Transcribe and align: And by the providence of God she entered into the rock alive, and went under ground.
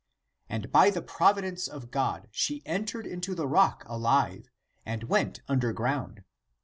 And 0.49 0.71
by 0.71 0.89
the 0.89 1.03
providence 1.03 1.67
of 1.67 1.91
God 1.91 2.27
she 2.31 2.63
entered 2.65 3.05
into 3.05 3.35
the 3.35 3.47
rock 3.47 3.83
alive, 3.85 4.49
and 4.83 5.03
went 5.03 5.41
under 5.47 5.71
ground. 5.73 6.23